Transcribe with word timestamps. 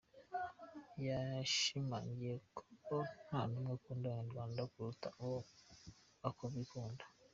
Yashimangiye 1.07 2.35
ko 2.87 2.97
nta 3.27 3.41
n’umwe 3.49 3.73
ukunda 3.77 4.05
Abanyarwanda 4.09 4.61
kuruta 4.71 5.07
uko 6.31 6.41
bo 6.47 6.49
bikunda. 6.55 7.03